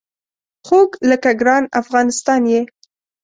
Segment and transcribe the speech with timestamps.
[0.65, 2.61] خوږ لکه ګران افغانستان یې